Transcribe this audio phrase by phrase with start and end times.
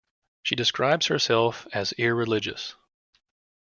[0.41, 2.73] She describes herself as irreligious.